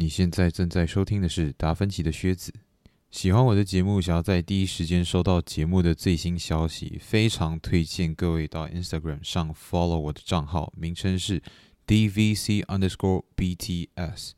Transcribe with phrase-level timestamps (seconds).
[0.00, 2.54] 你现在正在收听的是达芬奇的靴子。
[3.10, 11.42] 喜欢我的节目，想要在第一时间收到节目的最新消息，非常推荐各位到 Instagram 上 follow 我的账号，名称是
[11.84, 14.30] DVC underscore BTS。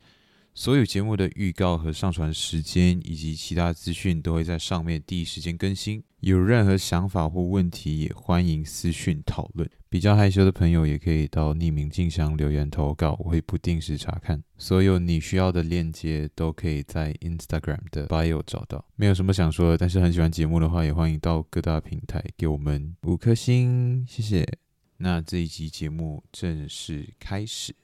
[0.55, 6.03] 所有节目的预告和上传时间以及其他资讯都会在上面第一时间更新。
[6.21, 9.69] 有任何想法或问题，也欢迎私讯讨论。
[9.91, 14.41] 比较害羞的朋友也可以到匿名信箱留言投稿，我会不定时查看。
[14.57, 18.85] 所有你需要的链接都可以在 Instagram 的 bio 找到。
[18.95, 24.47] 没有什么想说的，但是很喜欢节目的话，也欢迎到各大平台给我们五颗星，谢谢。
[24.95, 27.75] 那这一集节目正式开始。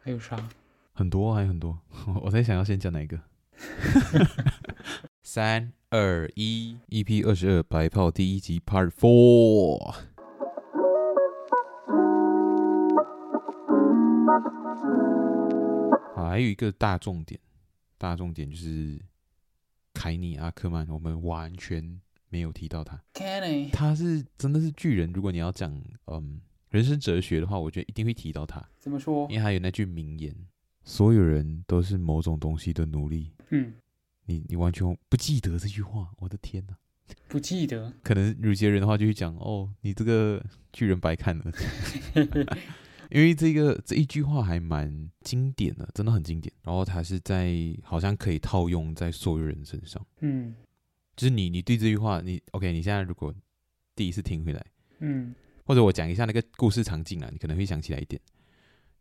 [0.00, 0.36] 还有啥？
[0.92, 1.78] 很多，还有很多。
[2.22, 3.18] 我在想要先讲哪一个？
[5.30, 9.90] 三二一，EP 二十二，白炮第一集 Part Four。
[16.16, 17.38] 啊，还有一个大重点，
[17.98, 18.98] 大重点就是
[19.92, 22.98] 凯尼阿克曼，我们完全没有提到他。
[23.12, 25.12] Kenny，他是真的是巨人。
[25.12, 25.70] 如果你要讲，
[26.06, 26.40] 嗯。
[26.70, 28.66] 人生哲学的话，我觉得一定会提到他。
[28.78, 29.26] 怎么说？
[29.28, 30.34] 因为他有那句名言
[30.84, 33.74] ：“所有人都是某种东西的奴隶。”嗯，
[34.28, 36.10] 你你完全不记得这句话？
[36.18, 36.76] 我的天哪！
[37.28, 37.90] 不记得？
[38.02, 41.44] 可能有些人的话就会讲：“哦，你这个巨人白看了。
[43.10, 46.54] ”因为这个这一句话还蛮经典的，真的很经典。
[46.62, 50.06] 然后它是在好像可以套用在所有人身上。
[50.20, 50.54] 嗯，
[51.16, 52.70] 就是你你对这句话，你 OK？
[52.70, 53.34] 你现在如果
[53.96, 54.62] 第一次听回来，
[54.98, 55.34] 嗯。
[55.64, 58.20] 或者我讲一下那个故事场景啊，你可能会想起来一点，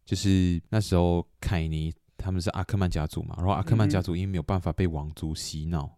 [0.06, 5.98] 就是那时候凯尼他们是阿克曼家族嘛，然后阿克曼家族因为没有办法被王族洗脑、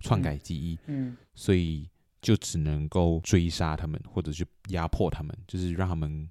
[0.00, 1.88] 篡改记忆，嗯，所以
[2.20, 6.28] 就只能够追杀他们，或者是压迫他们，就是让他们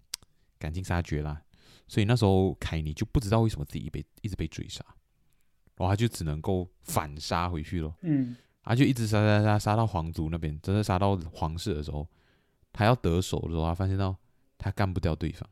[0.60, 1.42] 赶尽杀绝啦。
[1.88, 4.84] 所以那时候凯尼就不知道为什么自己被一直被追杀，
[5.78, 12.08] 然后他就只能够反杀回去咯，嗯，他就一直杀杀杀杀到皇族那边，真的杀到皇室的时候。
[12.76, 14.18] 他要得手的时候，他发现到
[14.58, 15.48] 他干不掉对方，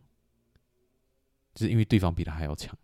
[1.53, 2.75] 就是因为对方比他还要强。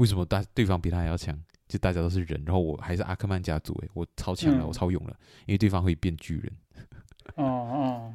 [0.00, 1.38] 为什么大对方比他还要强？
[1.68, 6.52] 就大家都是人，然后我还是阿克曼家族，诶，我超强了，我超勇了，因为对方会变巨人。
[7.34, 8.14] 哦哦。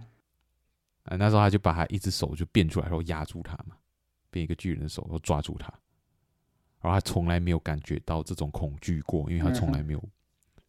[1.06, 3.78] 啊，那时候他就把他一只手就变出来，然后压住他嘛，
[4.32, 5.72] 变一个巨人的手，然后抓住他。
[6.82, 10.04] 然后他从来没有感觉到这种恐惧过，因为他从来没有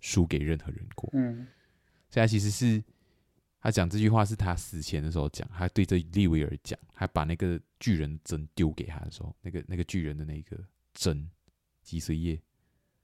[0.00, 1.08] 输给任何人过。
[1.14, 1.46] 嗯。
[2.10, 2.84] 现在其实是。
[3.58, 10.56] 他讲这句话是他死前的时候讲，他对着利维尔讲，他把那个巨人针丢给他的时候，那个那个巨人的那个
[10.96, 11.30] 针，
[11.82, 12.40] 脊髓液，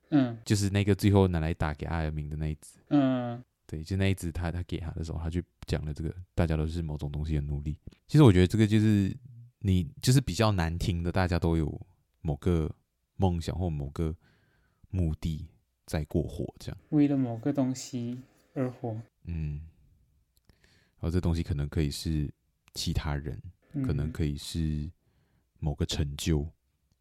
[0.09, 7.79] 嗯，就是那个最后拿来打给阿尔明的那一只，嗯，对，就那一只，他他给他的时候，他就讲了这个，大家都是某种东西的奴隶。
[8.09, 9.17] 其实我觉得这个就是
[9.61, 11.87] 你就是比较难听的，大家都有
[12.23, 12.75] 某个
[13.17, 14.17] 梦想或某个
[14.91, 15.47] 目的
[15.87, 16.79] 在过活，这样。
[16.89, 18.19] 为了某个东西
[18.55, 19.69] 而活，嗯。
[20.99, 22.33] 然后这东西可能可以是
[22.75, 23.37] 其他人，
[23.73, 24.89] 嗯、可能可以是
[25.59, 26.49] 某个成就，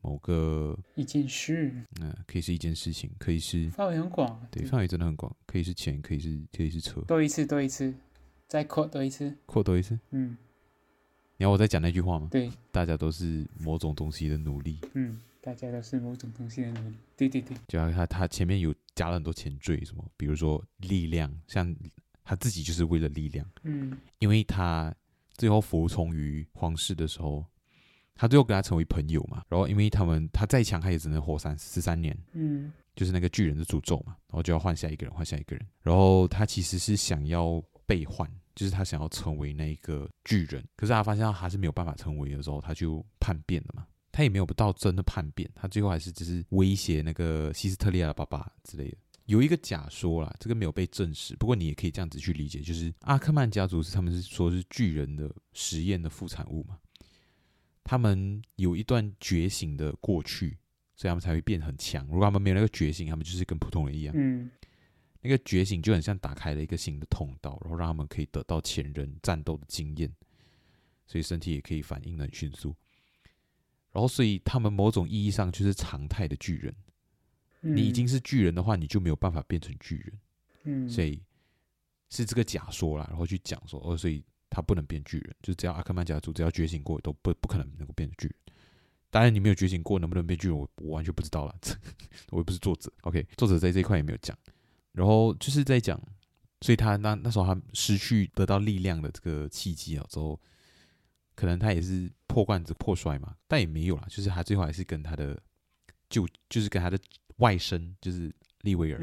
[0.01, 7.93] 某个一件事，嗯，可以是一件事情，可以是范围很广，对，范围真的很广，可以是钱，可以是可以是车，多一次，多一次，
[8.47, 10.37] 再扩多一次，扩多一次，嗯，
[11.37, 12.27] 你要我再讲那句话吗？
[12.31, 21.75] 对，大家都是某种东西的奴隶，嗯，大家都是某种东西的奴隶，对对对，就他他前面有加了很多前缀，什么，比如说力量，像。
[22.23, 24.93] 他自己就是为了力量，嗯，因为他
[25.33, 27.43] 最后服从于皇室的时候，
[28.15, 29.43] 他最后跟他成为朋友嘛。
[29.49, 34.15] 然后因为他们他再强，他也只能活三十三年，嗯，就是那个巨人的诅咒嘛。
[34.27, 35.65] 然后就要换下一个人，换下一个人。
[35.81, 40.63] 然后他其实是想要被换，就是他想要成为那个巨人。
[40.75, 43.85] 可是他发现他还是没有办法成为的时候，他就叛变了嘛。
[44.13, 48.97] 他也没有不到真的叛变，他最后还是只是威胁那个西斯特利亚的爸爸之类的。
[49.25, 51.33] 有一个假说啦，这个没有被证实。
[51.37, 56.77] 不过你也可以这样子去理解，就是阿克曼家族是他们是说是巨人的实验的副产物嘛。
[57.83, 60.57] 他们有一段觉醒的过去，
[60.95, 62.05] 所以他们才会变很强。
[62.07, 64.13] 如果他们没有那个觉醒，他们就是跟普通人一样。
[64.17, 64.49] 嗯，
[65.21, 70.11] 那个觉醒就很像打开了一个新的通道，然后让他们可以得到前人战斗的经验，
[71.05, 72.75] 所以身体也可以反应得很迅速。
[73.91, 76.73] 然后，所以他们某种意义上就是常态的巨人。
[77.63, 80.19] 你已经是巨人的话，你就没有办法变成巨人，
[80.63, 81.21] 嗯，所以
[82.09, 88.35] 是这个假说啦，然后去讲说哦，所以他不能变巨人，就只要阿克曼家族只要觉醒过，都不不可能能够变巨人。
[89.09, 91.55] 当然，你没有觉醒过，能不能变巨人，我我完全不知道了，
[92.29, 94.37] 我也不是作者，OK，作者在这一块也没有讲。
[94.91, 95.99] 然后就是在讲，
[96.61, 100.39] 所以他那那时候他失去得到力量的这个契机啊之后。
[101.33, 105.41] 可能他也是破罐子破摔嘛，但也没有啦，就是他最后还是跟他的
[106.07, 106.99] 就就是跟他的
[107.37, 108.31] 外甥就是
[108.61, 108.99] 利威尔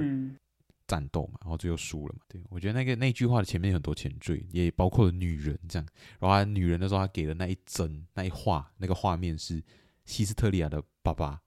[0.88, 2.22] 战斗嘛，然后最后输了嘛。
[2.26, 5.86] 对，我觉得那个那句话的前面有很多前缀，也包括了女人这样。
[6.18, 9.62] 然后他女人的时候，他给的那一帧那一画那个画面是
[10.04, 11.40] 希斯特利亚的爸爸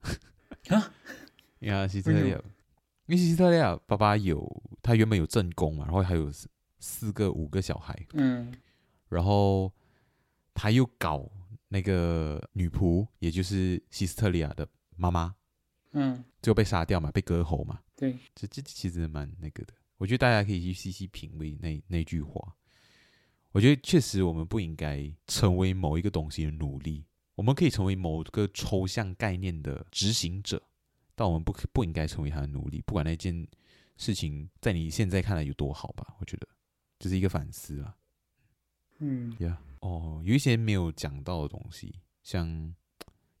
[0.68, 0.92] 啊，
[1.60, 2.36] 因为希斯特利亚，
[3.06, 6.32] 因为希斯特利亚爸爸有他原本有正宫嘛，然后还有
[6.78, 8.50] 四个五个小孩，嗯，
[9.08, 9.70] 然后。
[10.54, 11.26] 他又搞
[11.68, 15.34] 那个女仆，也就是希斯特利亚的妈妈，
[15.92, 17.80] 嗯，就被杀掉嘛，被割喉嘛。
[17.96, 19.72] 对，这这其实蛮那个的。
[19.96, 22.54] 我觉得大家可以去细细品味那那句话。
[23.52, 27.04] 我觉得确实我们不应该成为某一个东西的奴隶，
[27.34, 30.60] 我们可以成为某个抽象概念的执行者，
[31.14, 32.82] 但我们不不应该成为他的奴隶。
[32.82, 33.46] 不管那件
[33.96, 36.48] 事情在你现在看来有多好吧，我觉得
[36.98, 37.94] 这是一个反思啊。
[38.98, 39.60] 嗯，呀。
[39.80, 42.74] 哦，有一些没有讲到的东西，像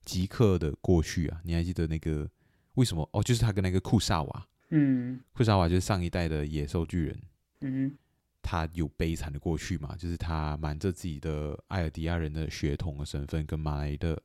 [0.04, 2.28] 极客的过去啊，你还记得那个
[2.74, 3.08] 为什么？
[3.12, 7.22] 哦，就是他跟那个库萨瓦，嗯，库萨瓦就是上一代的野兽巨人，
[7.60, 7.96] 嗯，
[8.42, 14.20] 他有悲惨的过去嘛，就是他瞒着自己的艾尔迪亚人的血统的身份，跟马来的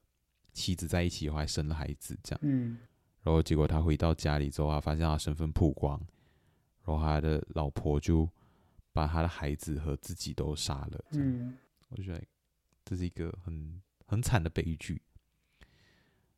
[0.53, 2.77] 妻子在一起，还生了孩子，这样，嗯，
[3.21, 5.99] 然后结果他回到家里之后，他发现他身份曝光，
[6.85, 8.29] 然后他的老婆就
[8.94, 11.57] 把他的孩子和自己都杀了，嗯。
[11.89, 12.21] 我觉得
[12.83, 15.01] 这是一个很很惨的悲剧，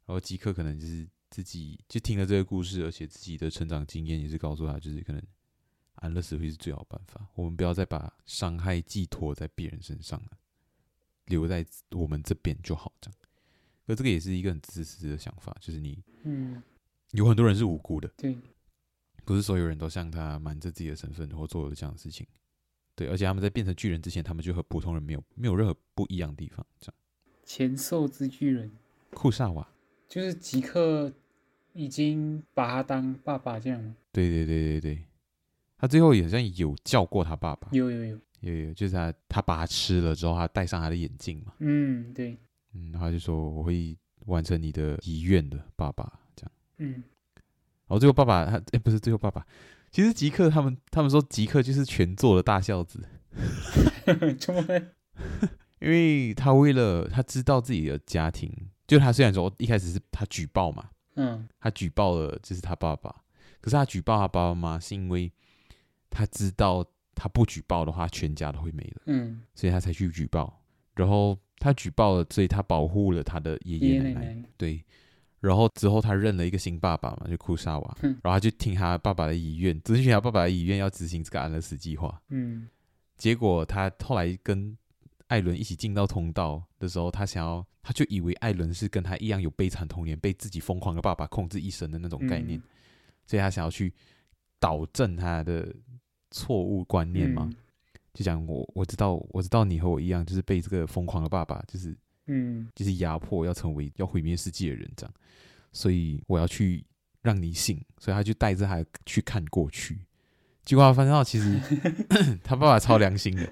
[0.06, 5.21] 然后吉克可能就是自己就听了这个故事，而且自己的成长经验也是告诉他，就是可能
[5.95, 7.27] 安乐死会是最好的办法。
[7.35, 10.31] 我们不要再把伤害寄托在别人身上了，
[11.25, 12.91] 留在我们这边就好。
[12.99, 13.17] 这样，
[13.85, 16.61] 可这个也是一个很自私的想法，就是你，嗯，
[17.11, 18.37] 有很多人是无辜的，对，
[19.25, 22.25] 不是所有人都像他瞒着自己的身份，或做了这样的事情。
[22.95, 26.65] 对，而且他们在变成巨人之前，他们就和普通人没有没有任何不一样的地方。
[26.79, 26.95] 这样，
[27.45, 28.71] 前兽之巨人
[29.11, 29.67] 库萨瓦，
[30.09, 31.13] 就是吉克
[31.73, 33.95] 已经把他当爸爸这样。
[34.11, 35.03] 对对对对对，
[35.77, 37.69] 他最后好像有叫过他爸爸。
[37.71, 41.53] 有有有有有，就是他他把他吃了之后，他戴上他的眼镜嘛。
[41.59, 42.38] 嗯，对。
[42.73, 43.95] 嗯，他就说我会
[44.25, 46.51] 完成你的遗愿的，爸爸这样。
[46.77, 46.91] 嗯，
[47.88, 49.45] 然后最后爸爸他哎不是最后爸爸。
[49.91, 53.03] 其实吉克他们他们说吉克就是全座的大孝子，
[54.39, 54.63] 怎么
[55.81, 58.51] 因为他为了他知道自己的家庭，
[58.89, 63.09] 就他虽然说一开始是他举报嘛，嗯，他举报了就是他爸爸，
[63.62, 65.31] 可是他举报他爸爸妈妈是因为
[66.09, 70.62] 他知道他不举报的话全家都会没了，嗯，所以他才去举报，
[70.95, 74.50] 然后他举报了，所以他保护了他的爷爷奶奶，爷爷奶奶。
[74.57, 74.83] 对。
[75.42, 82.21] 然后之后他认了一个新爸爸嘛，就库沙瓦，嗯、然后他就听他爸爸的遗愿，遵循他爸爸的遗愿，要执行这个安乐死计划。
[82.27, 82.68] 嗯，
[83.15, 84.77] 结果他后来跟
[85.29, 92.63] 艾伦一起进到通道的时候，他想要，他就以为艾伦是跟他一样有悲惨童年，被自己疯狂的爸爸控制一生的那种概念，嗯、
[93.25, 93.91] 所以他想要去
[94.59, 95.73] 导正他的
[96.29, 97.55] 错误观念嘛，嗯、
[98.13, 101.97] 就讲我我知道我知道你和我一样，就是被这个疯狂的爸爸就是。
[102.31, 105.11] 嗯，就是压迫，要成为要毁灭世界的人这样，
[105.71, 106.85] 所以我要去
[107.23, 109.99] 让你信，所以他就带着他去看过去，
[110.63, 111.59] 结果他发现到其实
[112.45, 113.51] 他爸爸超良心的，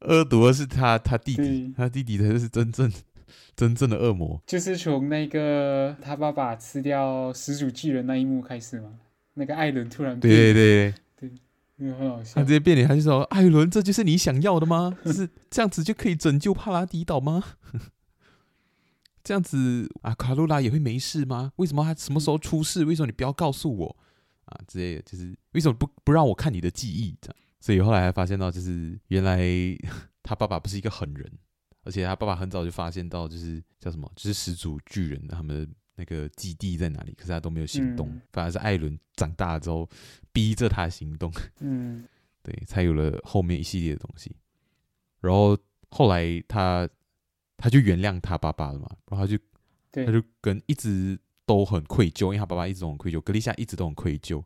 [0.00, 2.92] 恶毒的是他他弟弟，他弟弟才是真正
[3.56, 8.90] 真正的恶魔，就是从那个他爸爸吃掉始祖巨人那一幕开始嘛，
[9.34, 11.30] 那个艾伦突然对对对。
[11.78, 12.36] 因为，很好笑。
[12.36, 14.96] 他直接变脸，他就说：“艾伦，这就是你想要的吗？
[15.04, 17.44] 就 是这样子就可以拯救帕拉迪岛吗？
[19.22, 21.52] 这样子啊，卡露拉也会没事吗？
[21.56, 22.86] 为什么他什么时候出事？
[22.86, 23.96] 为什么你不要告诉我
[24.46, 24.58] 啊？
[24.66, 27.14] 之类的，就是为什么不不让我看你的记忆？
[27.20, 27.36] 这样，
[27.66, 29.40] 所以后来还发现到，就是原来
[30.22, 31.32] 他爸爸不是一个狠人，
[31.82, 35.68] 而且他爸爸很早就发现到，就是叫什么，就是始祖巨人他们。”
[35.98, 37.14] 那个基地在哪里？
[37.14, 39.88] 可是他都没有行动，嗯、反而是艾伦长大了之后
[40.30, 42.04] 逼着他行动，嗯，
[42.44, 44.36] 对，才有了后面一系列的东西。
[45.20, 45.56] 然后
[45.88, 46.86] 后来他
[47.56, 49.38] 他就原谅他爸爸了嘛，然后他就
[50.04, 54.44] 他就跟一直都很愧疚，因为他爸爸一直都很愧疚，格丽夏一直都很愧疚，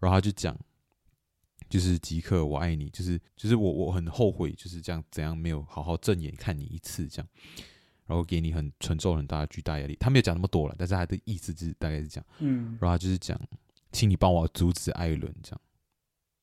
[0.00, 0.58] 然后他就讲，
[1.68, 7.28] 就是即刻，我爱你，就是就是我我很后悔，就是这样怎样没有好好正眼看你一次这样。
[8.06, 13.38] 然后给你很承受很大的巨大压力，他没有讲那么多了，但是他的意思就是大概是这样，嗯，然后他就是讲，
[13.92, 15.60] 请你帮我阻止艾伦，这样，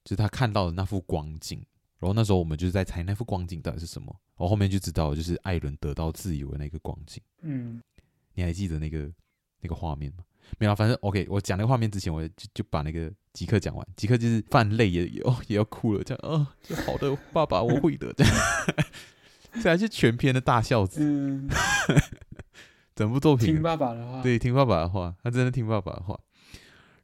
[0.03, 1.57] 就是他看到的那幅光景，
[1.97, 7.81] 然后那时候我们就是在猜那幅光景到底是什么，然后后面就知道就是艾伦得到自由的那个光景，嗯，
[8.35, 9.11] 你还记得那个
[9.65, 10.23] 那个画面吗？
[10.59, 18.33] 没有，反正 OK，我讲那个画面之前，我就就把那个即刻讲完，即刻就是犯泪也也哦也要哭了，这样，哦，就好的爸爸，我会的这样。
[19.63, 20.99] 这还是全篇的大孝子。
[21.01, 21.49] 嗯，
[22.93, 26.19] 整部作品听爸爸的话，对，听爸爸的话，他真的听爸爸的话。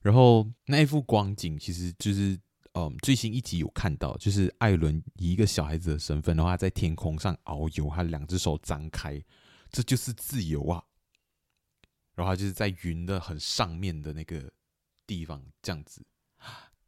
[0.01, 2.38] 然后那一幅光景，其实就是，
[2.74, 9.22] 嗯，最新一集有看到，就是艾伦以一个小孩子的身份的话，在天空上遨游，他两只手张开，
[9.72, 10.84] 这就是自由啊。
[12.15, 14.51] 然后他就是在云的很上面的那个
[15.08, 16.03] 地方，这样子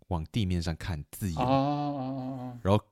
[0.08, 1.40] 往地面上看，自由。
[1.40, 2.84] 哦，然后，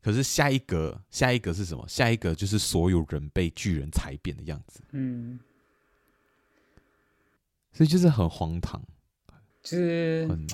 [0.00, 1.86] 可是下一格，下一格是什么？
[1.88, 4.82] 下一格就是所有人被巨人踩扁的样子。
[4.92, 5.38] 嗯，
[7.72, 8.82] 所以就是很荒唐，
[9.62, 10.46] 就是很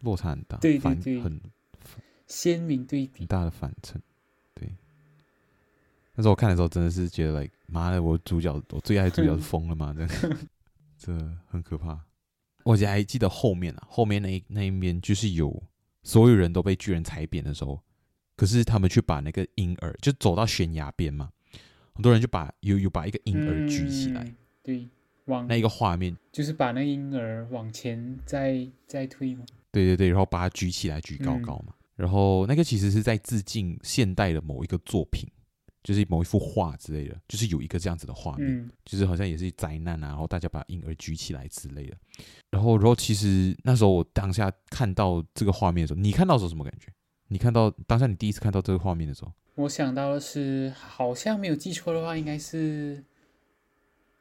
[0.00, 1.40] 落差很大，对对对，很
[2.26, 4.00] 鲜明对比，很大的反衬。
[4.54, 4.72] 对，
[6.18, 9.94] 那时候我看的时候，真的是觉得，like，妈的，我主角，我最爱的主角是疯了吗？
[9.96, 10.04] 这
[10.98, 11.96] 这很可怕。
[12.64, 15.62] 我还记得后面啊，后面那一那一面就是有
[16.02, 17.80] 所有人都被巨人踩扁的时候，
[18.34, 21.30] 可是他们去把那个婴儿就走到悬崖边嘛，
[21.94, 24.88] 很多人就把有有把一个婴儿举起来，嗯、对，
[25.26, 35.24] 往那一个画面就是把那婴儿往前再再推嘛，对对对，然后把它举起来，举高高嘛，嗯、然后那个其实是在致敬现代的某一个作品。
[35.88, 41.96] 就是某一幅画之类的，就是有一个这样子的画面，嗯、就是好像也是灾难啊，然后大家把婴儿举起来之类的。
[42.50, 46.92] 然后，然后其实那时候我当下看到这个画面的时候，你看到的时候什么感觉？
[47.28, 53.02] 你看到当下你第一次看到这个画面的时候，我想到的是，好像没有记错的话，应该是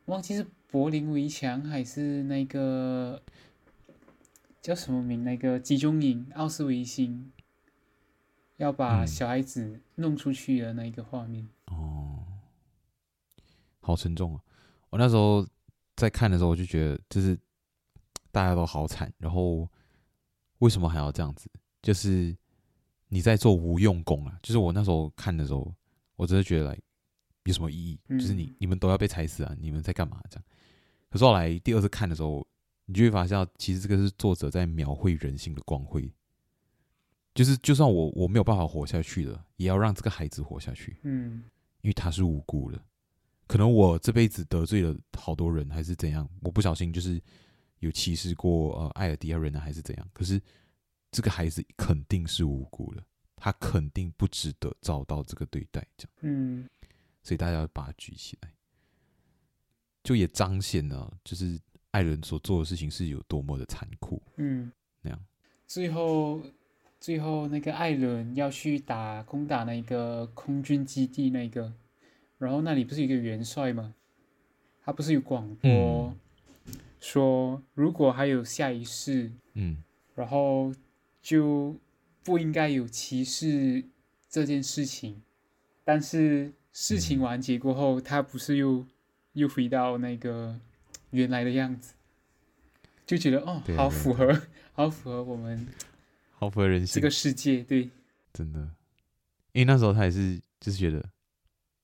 [0.06, 3.22] 忘记是柏林围墙还是那个
[4.62, 5.26] 叫什么名？
[5.26, 7.30] 那个集中营奥斯维辛
[8.56, 11.46] 要把小孩子弄出去的那一个画面。
[11.68, 12.26] 哦，
[13.80, 14.42] 好沉重啊！
[14.90, 15.48] 我那时候
[15.96, 17.38] 在看的时候，我就觉得就是
[18.32, 19.70] 大家都好惨，然后
[20.60, 21.50] 为什么还要这样子？
[21.82, 22.36] 就是
[23.10, 24.38] 你在做无用功啊！
[24.42, 25.74] 就是我那时候看的时候，
[26.16, 26.80] 我真的觉得来
[27.44, 28.00] 有什么意义？
[28.10, 29.56] 嗯、就是你你们都要被踩死啊！
[29.60, 30.22] 你们在干嘛？
[30.30, 30.44] 这样。
[31.10, 32.46] 可是后来第二次看的时候，
[32.86, 36.12] 你就会发现，其实这个是作者在描绘人性的光辉。
[37.34, 40.98] 就是就算我我没有办法活下去了，也要让这个孩子活下去。
[41.04, 41.44] 嗯。
[41.88, 42.78] 因为他是无辜的，
[43.48, 46.30] 可能我这辈子得罪了好多人，还是怎样？
[46.42, 47.18] 我不小心就是
[47.80, 50.10] 有歧视过呃爱尔迪亚人呢，还是怎样？
[50.12, 50.38] 可是
[51.12, 53.02] 这个孩子肯定是无辜的，
[53.38, 56.12] 他肯定不值得遭到这个对待，这样。
[56.24, 56.70] 嗯，
[57.24, 58.54] 所以大家要把他举起来，
[60.04, 61.58] 就也彰显了就是
[61.92, 64.22] 艾伦所做的事情是有多么的残酷。
[64.36, 65.26] 嗯，那样。
[65.66, 66.42] 最后。
[67.00, 71.74] 最后，那个艾伦要去打攻打那个空军基地，那个，
[72.38, 73.94] 然后那里不是有一个元帅吗？
[74.84, 76.14] 他不是有广播
[77.00, 79.78] 说，如果还有下一世，嗯，
[80.16, 80.74] 然后
[81.22, 81.76] 就
[82.24, 83.84] 不应该有歧视
[84.30, 85.22] 这件事情。
[85.84, 88.86] 但是事情完结过后，他不是又
[89.34, 90.60] 又回到那个
[91.12, 91.94] 原来的样子，
[93.06, 94.42] 就觉得哦，好符合，
[94.74, 95.68] 好符合我们。
[96.40, 97.90] 好符合人性，这个世界对，
[98.32, 98.60] 真的，
[99.54, 101.04] 因为那时候他也是，就是觉得，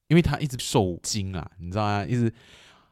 [0.07, 2.05] 因为他一直受惊啊，你知道吗？
[2.05, 2.31] 一直，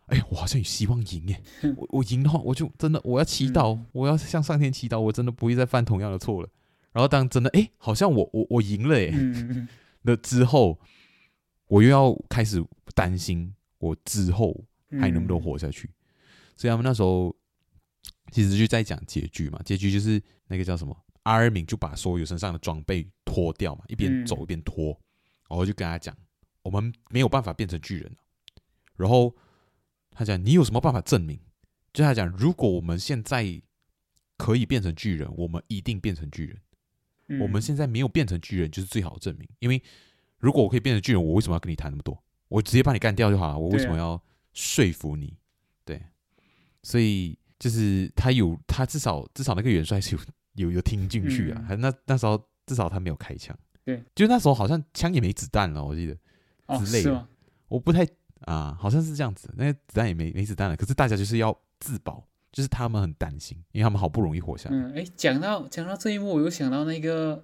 [0.07, 1.43] 哎，我好像有希望赢耶，
[1.77, 6.49] 我我赢的话，我就真的我要祈祷，嗯、我要向上天祈祷，我真的不会再犯同样的错了。
[6.91, 9.67] 然后当真的，哎，好像我我我赢了耶，嗯、
[10.01, 10.79] 那之后，
[11.67, 12.61] 我又要开始
[12.95, 14.65] 担心，我之后
[14.99, 15.87] 还能不能活下去？
[15.87, 15.93] 嗯、
[16.57, 17.35] 所以他们那时候
[18.31, 20.97] 其实就在讲结局嘛，结局就是那个叫什么？
[21.23, 24.97] 阿尔敏就把所有身上的装备脱掉嘛，一边走一边脱，嗯、
[25.49, 26.17] 然后就跟他讲
[26.63, 28.15] ：“我们没有办法变成巨人。”
[28.97, 29.35] 然后
[30.09, 31.39] 他讲：“你有什么办法证明？”
[31.93, 33.61] 就他讲：“如果我们现在
[34.37, 36.59] 可以变成巨人，我们一定变成巨人。
[37.27, 39.47] 嗯、我们现在没有变成巨人，就是最好的证明。
[39.59, 39.81] 因为
[40.39, 42.23] 如果我可以变成巨人，我为什么要跟你谈那么多？
[42.47, 43.59] 我直接把你干掉就好了。
[43.59, 44.21] 我为什么要
[44.53, 45.37] 说服你？
[45.85, 46.43] 对，啊、对，
[46.81, 50.21] 所以就是他有他至少至少那个元帅是有。”
[50.55, 51.57] 有有听进去啊？
[51.59, 56.13] 嗯、还那那时候至少他没有开枪，对，就那时候好像枪也没子弹了，我记得
[56.77, 57.27] 之类的，哦、
[57.67, 58.05] 我不太
[58.41, 60.75] 啊，好像是这样子，那个子弹也没没子弹了。
[60.75, 64.75] 可是大家就是要自保，就是他们很担心，因为他们好不容易活下来。
[64.75, 67.43] 嗯，哎，讲到讲到这一幕，我又想到那个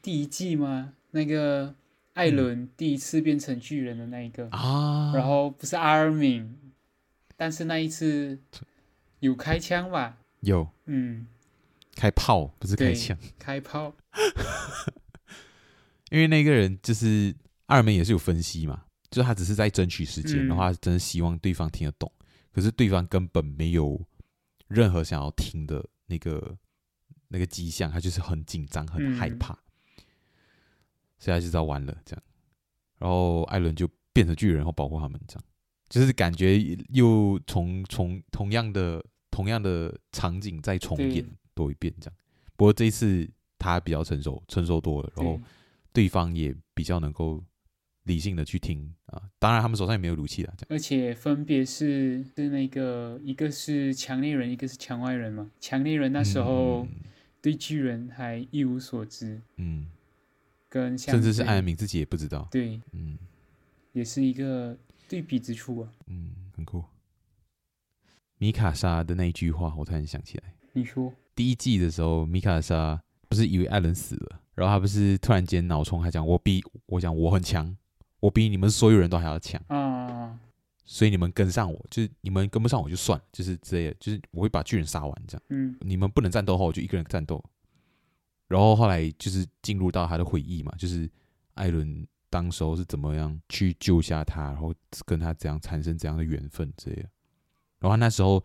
[0.00, 1.74] 第一季吗，那个
[2.14, 6.72] 艾伦第一次变成巨人的那一个啊，然后不是阿尔敏，
[7.36, 8.38] 但是那一次
[9.20, 10.18] 有开枪吧？
[10.40, 11.26] 有，嗯。
[11.94, 13.94] 开炮不是开枪，开炮。
[16.10, 17.34] 因为那个人就是
[17.66, 22.12] 阿尔敏也是有分析嘛，就是他只是在争取时间然后他、真的希望对方听得懂，
[22.52, 23.98] 可是对方根本没有
[24.68, 26.56] 任何想要听的那个
[27.28, 30.04] 那个迹象，他就是很紧张、很害怕，嗯、
[31.18, 32.22] 所以他就知道完了这样。
[32.98, 35.44] 然后艾伦就变成巨人，然后保护他们，这样。
[35.88, 36.58] 就是感觉
[36.90, 42.14] 又从从同样的同样的场景再重演多一遍这样。
[42.56, 43.28] 不过这一次
[43.58, 45.40] 他比较成熟，成熟多了，然后
[45.92, 47.42] 对方也比较能够
[48.04, 49.22] 理性的去听啊。
[49.38, 50.68] 当然他们手上也没有武器了，这样。
[50.70, 55.50] 而且分别是是那个一个是墙内人，一个是墙外人嘛。
[55.60, 56.86] 墙内人那时候
[57.40, 59.88] 对巨人还一无所知，嗯。
[60.68, 63.18] 跟甚至是艾明自己也不知道，对，嗯，
[63.92, 64.74] 也是一个
[65.06, 66.82] 对比之处啊，嗯，很酷。
[68.38, 77.76] 米卡莎的那一句话，我突然想起来，你说第一季的时候，米卡莎不是以为艾伦死了，然后他不是突然间脑充，还讲我比我讲我很强，
[78.20, 79.60] 我比你们所有人都还要强。
[79.68, 80.38] 啊，
[80.84, 87.42] 所以你们跟上我，就是你们跟不上我就算，就是这样，就是我会把巨人杀完这样，嗯，你们不能战斗的话，我就一个人战斗。
[88.48, 91.10] 然后后来就是进入到他的回忆嘛，就是
[91.54, 94.74] 艾伦当时候是怎么样去救下他，然后
[95.06, 97.02] 跟他怎样产生怎样的缘分这样。
[97.78, 98.44] 然后那时候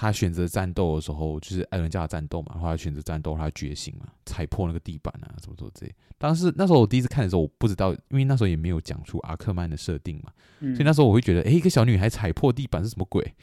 [0.00, 5.94] 他选择战斗的时候，就是艾伦叫他战斗嘛，然后他选择战斗，他觉醒嘛，踩破那个地板啊，什么什么这样。
[6.16, 13.34] 当时那时候我第一次看的时候，我不知道，因为那时候也没有讲出阿克曼的设定嘛，嗯、所以那时候我会觉得，哎，一个小女孩踩破地板是什么鬼？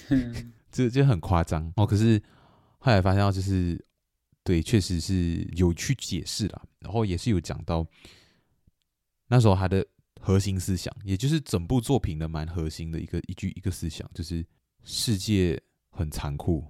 [0.72, 1.86] 这这很夸张哦。
[1.86, 2.22] 可是
[2.80, 3.84] 后来发现到就是。
[4.48, 7.84] 对，确实是有去解释了，然后也是有讲到
[9.28, 9.84] 那时候他的
[10.22, 14.46] 核心思想，也就是整部作品的蛮核心的一个一句一个思想，就是
[14.84, 15.60] 世界
[15.96, 16.66] 很残酷，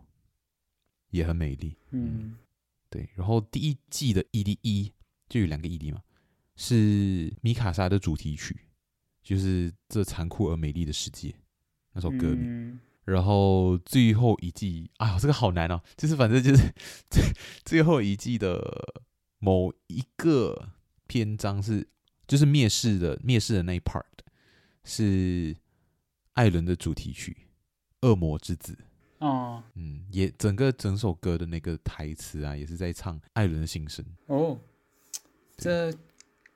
[1.09, 1.75] 也很美丽。
[1.91, 2.35] 嗯，
[2.89, 3.09] 对。
[3.15, 4.93] 然后第一季的 ED 一
[5.27, 6.01] 就有两个 ED 嘛，
[6.55, 8.67] 是米卡莎的主题曲，
[9.23, 11.35] 就是这残酷而美丽的世界
[11.93, 12.41] 那首歌名。
[12.43, 15.79] 嗯然后最后一季，哎呦，这个好难哦！
[15.95, 16.73] 就是反正就是
[17.07, 17.23] 最
[17.63, 18.59] 最后一季的
[19.37, 20.71] 某一个
[21.05, 21.87] 篇章是，
[22.27, 24.01] 就是灭世的灭世的那一 part
[24.83, 25.55] 是
[26.33, 27.45] 艾伦的主题曲
[28.07, 28.73] 《恶魔之子》
[29.25, 34.59] 哦，嗯，也整个整首歌的那个台词啊，也是在唱艾伦的心声哦。
[35.57, 35.91] 这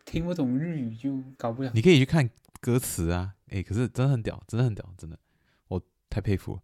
[0.05, 1.71] 听不懂日语就搞不了。
[1.73, 2.29] 你可以去看
[2.60, 5.17] 歌词啊，哎，可是真的很屌，真的很屌，真的。
[5.67, 6.60] 我太佩服，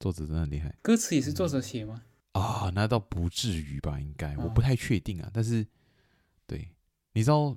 [0.00, 0.74] 作者真的很厉害。
[0.80, 2.02] 歌词也是作者写吗？
[2.32, 5.26] 啊、嗯，那倒不至于吧，应该，我不太确定啊。
[5.26, 5.66] 哦、但是，
[6.46, 6.68] 对，
[7.12, 7.54] 你知道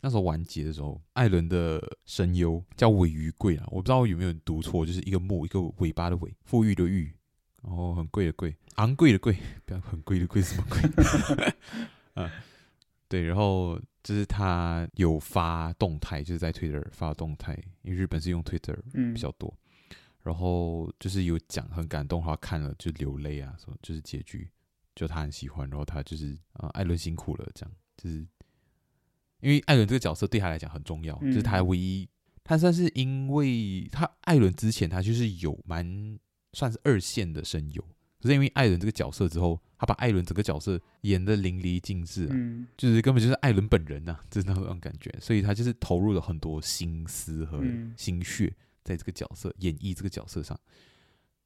[0.00, 7.14] 那时候完结的时候，艾伦的声优叫尾鱼贵啊，我不知道有没有读错，就是一个木一个尾巴的尾，富裕的裕，
[7.62, 10.80] 然后很贵的贵，昂贵的贵，不要很贵的贵什么贵？
[12.14, 12.30] 啊，
[13.08, 18.76] 对，然后就是他有发动态，就是在 Twitter 发动态，因为日本是用 Twitter
[19.12, 19.48] 比较多。
[19.48, 19.64] 嗯
[20.20, 24.50] 然后就是有讲很感动，他看了就流泪啊，什么就是结局，
[24.94, 25.66] 就他很喜欢。
[25.70, 28.16] 然后他就是啊，艾伦辛苦了，这样就是
[29.40, 32.06] 因为艾伦这个角色对他来讲很重要，嗯、就是他唯一，
[32.44, 36.18] 他算是因为他艾伦之前他就是有蛮
[36.58, 37.82] 算是二线的声优，
[38.20, 47.62] 可是因为艾伦这个角色之后，他把艾伦整个角色演得淋漓尽致啊，嗯、就是根本就是艾伦本人呐、啊， 就是那种感觉，所以他就是投入了很多心思和
[47.96, 48.46] 心血。
[48.46, 50.58] 嗯在这个角色演绎这个角色上，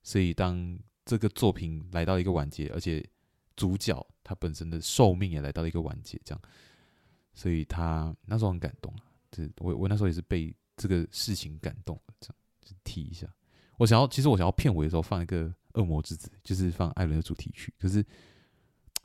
[0.05, 3.05] 所以当这个作品来到一个完结，而且
[3.57, 6.41] 主角他本身的寿命也来到了一个完结，这样，
[7.35, 9.03] 所以他那时候很感动啊。
[9.33, 13.27] 这我我那时候也是被这个事情感动了，这样就提一下。
[13.83, 18.05] 我想要，其实我想要片尾的时候放一个《恶魔之子》，就是放艾伦的主题曲，可是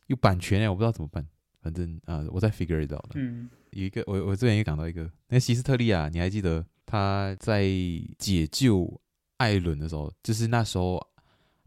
[0.06, 1.28] 有版权哎，我不知道怎么办。
[1.60, 3.12] 反正啊，我在 figure it out 了。
[3.16, 6.63] 嗯，有一个我我这边也讲到一个，那西斯特利亚，你还记得？
[6.86, 7.68] 他在
[8.20, 9.02] 解救
[9.38, 11.02] 艾伦的时候，就是那时候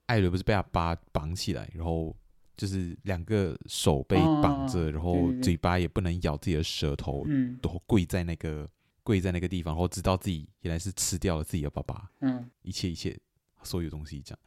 [0.07, 2.17] 艾伦不是被他爸绑起来，然后
[2.57, 7.27] 就是两个手被绑着，然后嘴巴也不能咬自己的舌头，
[7.61, 8.67] 都跪在那个
[9.03, 13.19] 跪在那个地方，然后知道自己原来是吃掉了自己的爸爸，嗯，一切一切
[13.63, 14.39] 所有东西这样，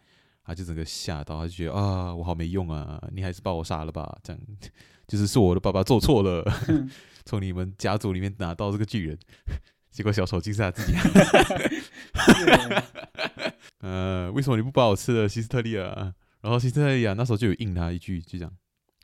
[0.43, 4.41] 他就整个吓到，他就觉得啊，我好没用啊，你还是把我杀了吧，这样
[5.07, 6.43] 就是是我的爸爸做错了，
[7.25, 9.17] 从你们家族里面拿到这个巨人。
[9.91, 10.93] 结果小丑竟是他自己。
[13.81, 16.13] 呃，为什么你不把我吃了，西斯特利亚？
[16.41, 18.51] 然后西斯特利亚那时候就有应他一句，就这样：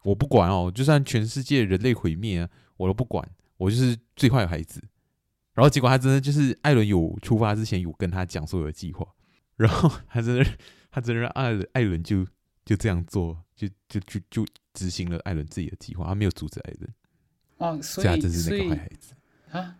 [0.03, 4.81] 我不管哦，就算全世界人类毁灭啊，我都不管，我就是最坏的孩子。
[5.59, 9.05] 然后结果他真的就是艾伦有出发之前有跟他讲所有的计划，
[9.57, 10.45] 然后他真的
[10.89, 12.25] 他真的让艾伦艾伦就
[12.63, 16.93] 就这样做，就就就就执行了艾伦自己的计划，他没有阻止艾伦。
[17.57, 19.13] 哦，所以这真是那个坏孩子
[19.51, 19.75] 啊。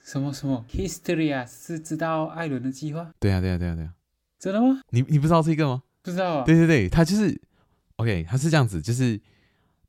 [0.00, 3.12] 什么什么？History 啊，是知道艾伦的计划？
[3.18, 3.98] 对呀、啊，对呀、啊，对呀、啊，对呀、啊。
[4.38, 4.80] 真的吗？
[4.90, 5.82] 你你不知道这个吗？
[6.02, 6.44] 不知道啊。
[6.44, 7.36] 对对对，他就是
[7.96, 9.20] OK，他是这样子，就是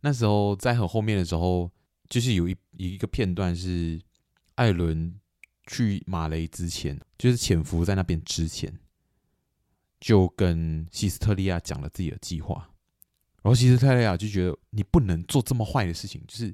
[0.01, 1.71] 那时候在很后面的时候，
[2.09, 4.01] 就是有一一个片段是
[4.55, 5.13] 艾伦
[5.67, 8.73] 去马雷之前，就是潜伏在那边之前，
[9.99, 12.67] 就跟西斯特利亚讲了自己的计划。
[13.43, 16.53] 然后西斯特利亚就觉得你不能做这么坏的事情，就是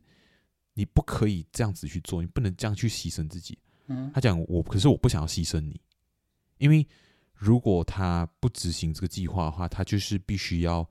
[0.74, 3.58] 你不可以这样子去做，你不能这样去牺牲自己。
[3.88, 5.80] 嗯，他讲我，可是我不想要牺牲你，
[6.58, 6.86] 因为
[7.34, 10.88] 如果他不执行这个计划的话，他就是必须要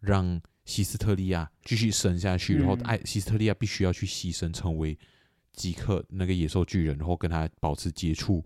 [0.00, 4.98] 让西斯特利亚继续生下去，然后爱西斯特利亚必须要去牺牲，成为
[5.54, 8.44] 吉克那个野兽巨人，然后跟他保持接触，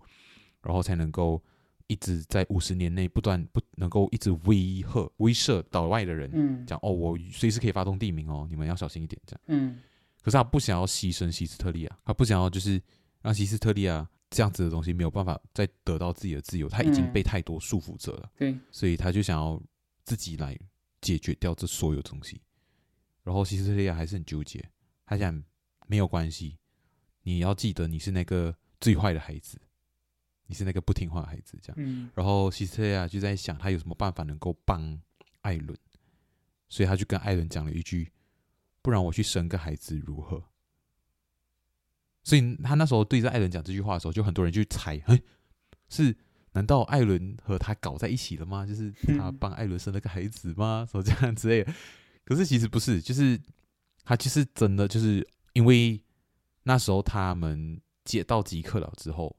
[0.61, 1.43] 然后才能够
[1.87, 9.41] 一直在五十年内不断不能够一直威吓威慑岛外的人，嗯，讲哦，我随时可以发动地名哦，你们要小心一点，这样。
[9.47, 9.79] 嗯，
[10.21, 12.81] 可是他不想要牺牲西斯特利亚，他不想要就是。
[13.21, 18.31] 让西斯特利亚这样子的东西没有办法再得到自己的自由，他已经被太多束缚着了。
[18.37, 19.61] 对，所以他就想要
[20.05, 20.57] 自己来
[21.01, 22.39] 解决掉这所有东西。
[23.21, 24.65] 然后西斯特利亚还是很纠结，
[25.05, 25.43] 他想
[25.85, 26.57] 没有关系，
[27.23, 29.59] 你要记得你是那个最坏的孩子，
[30.47, 31.75] 你是那个不听话的孩子，这样。
[31.77, 32.09] 嗯。
[32.15, 34.99] 然后西斯特利亚就在想，他有什么办法能够帮
[35.41, 35.77] 艾伦，
[36.67, 38.11] 所以他就跟艾伦讲了一句
[38.81, 40.43] ：“不然我去生个孩子如何？”
[42.23, 45.21] 所以他那时候对着艾伦讲这句话的时候，就很多人就猜，哎，
[45.87, 46.15] 是
[46.51, 48.65] 难道艾伦和他搞在一起了吗？
[48.65, 50.87] 就是他帮艾伦生了个孩子吗？
[50.91, 51.73] 说这样之类的。
[52.25, 53.39] 可是其实不是，就是
[54.03, 55.99] 他其实真的就是因为
[56.69, 59.35] 那时候他们接到吉克了之后，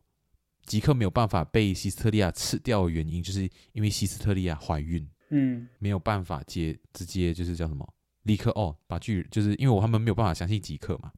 [0.67, 7.89] 吉克没有办法被西斯特利亚吃掉的原因，就是因为西斯特利亚怀孕，嗯，没有办法接直接就是叫什么
[8.25, 11.13] 立刻哦把巨人，就是因为我他们没有办法相信吉克嘛。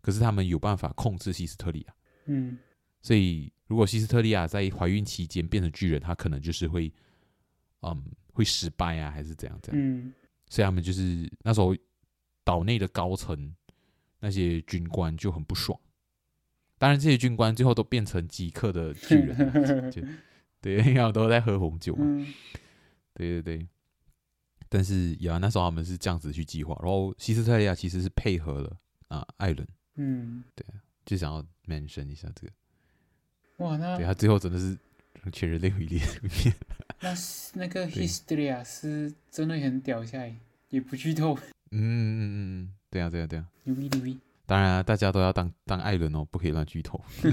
[0.00, 1.94] 可是他们有办法控制西斯特利亚，
[2.26, 2.56] 嗯，
[3.02, 6.92] 所以如果西斯特利亚在怀孕期间变成巨人，他可能就是会，
[7.82, 10.12] 嗯，会失败啊，还是怎样怎样，嗯，
[10.48, 11.76] 所以他们就是那时候
[12.44, 13.52] 岛内的高层
[14.20, 15.78] 那些军官就很不爽，
[16.78, 20.02] 当然这些军官最后都变成极客的巨人，就
[20.62, 22.26] 对，因为都在喝红酒嘛，嗯，
[23.14, 23.68] 对对对，
[24.68, 28.76] 但是呀，那时候他们是这样子去计划，然后西斯特利亚其实是配合了
[29.08, 29.66] 啊艾伦。
[29.96, 30.64] 嗯，对，
[31.04, 32.52] 就想要 mention 一下这个。
[33.64, 34.78] 哇，那对他最后真的是
[35.32, 36.00] 全人类毁灭。
[37.00, 37.14] 那
[37.54, 40.36] 那个 History 啊是真的很屌下来，
[40.68, 41.34] 也不剧透。
[41.70, 43.46] 嗯嗯嗯嗯，对啊对啊对啊。
[43.64, 44.18] 牛逼牛逼！
[44.46, 47.02] 当然啊，大家都要当当艾伦哦，不可以乱剧透。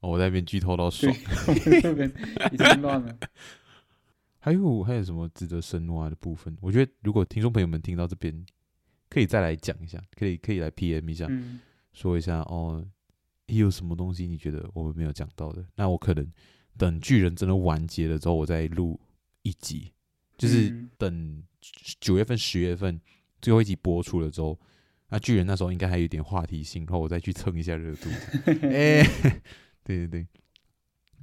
[0.00, 1.14] 我在那边剧透到爽。
[1.82, 2.12] 这边
[2.50, 3.16] 已经乱了。
[4.38, 6.56] 还有还有什么值得深挖的部分？
[6.60, 8.44] 我觉得如果听众朋友们听到这边。
[9.12, 11.60] 可以再来讲一下，可以可以来 PM 一下，嗯、
[11.92, 12.82] 说一下哦，
[13.44, 15.62] 有什么东西你觉得我们没有讲到的？
[15.74, 16.26] 那我可能
[16.78, 18.98] 等巨人真的完结了之后，我再录
[19.42, 19.92] 一集，
[20.38, 21.42] 就是等
[22.00, 22.98] 九月份、十月份
[23.42, 24.58] 最后一集播出了之后，
[25.10, 28.08] 那巨人那时候应该还有点话题性，然后我再去蹭一下热度。
[28.62, 29.42] 哎、 欸，
[29.84, 30.26] 对对对，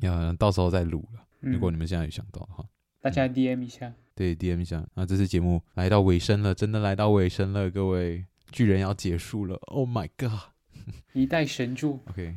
[0.02, 1.26] 要到时候再录了。
[1.40, 2.64] 如果你们现在有想到的话，
[3.02, 3.94] 大家 DM 一下。
[4.14, 4.86] 对，DM 一下。
[4.96, 10.52] 那这次节目来到尾声了，真的来到尾声了，各位，巨人要结束了，Oh my god！
[11.14, 12.02] 一代神助。
[12.10, 12.36] OK，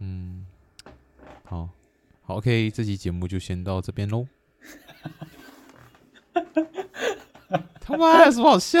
[0.00, 0.44] 嗯，
[1.44, 1.68] 好，
[2.22, 4.26] 好，OK，这期节目就先到这边喽。
[7.84, 8.80] 他妈有什么好笑？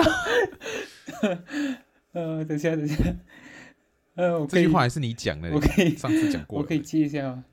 [2.12, 2.96] 呃，等下，等下，
[4.14, 7.44] 呃，我这句话还是你讲的，我可以上次讲过，我可以记一下吗？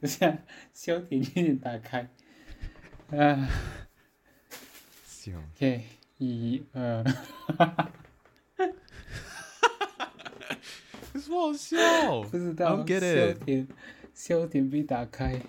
[0.00, 0.38] 等下，
[0.72, 2.08] 笑点有点打开。
[3.10, 3.48] 啊，
[5.04, 5.32] 笑。
[5.56, 5.82] OK，
[6.18, 7.04] 一二，
[11.14, 12.22] 有 什么好笑？
[12.30, 12.76] 不知道。
[12.86, 13.66] 笑点，
[14.14, 15.40] 笑点被打开。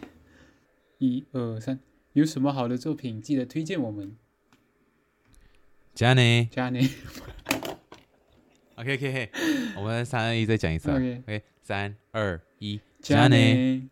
[1.02, 1.78] 一二三，
[2.12, 4.16] 有什么好的作品记得推荐我们。
[5.94, 6.88] 加内，加内。
[8.76, 9.30] OK，OK，OK，
[9.76, 10.90] 我们三二一再讲一次。
[10.90, 13.88] OK，三二一，加内。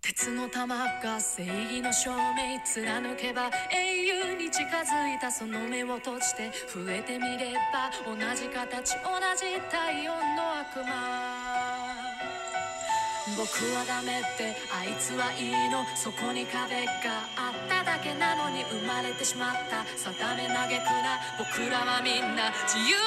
[0.00, 11.61] 鉄の玉が正义の证明贯けば英雄に近づいたその目を闭じて触れてみれば同じ形同じ体温の悪魔
[13.37, 16.91] 僕はダメってあいつはいいのそこに壁が
[17.37, 22.97] あっただけなのに生まれてしまった定め嘆くな僕らはみんな自由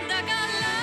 [0.00, 0.81] なんだから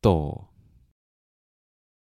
[0.00, 0.49] 豆。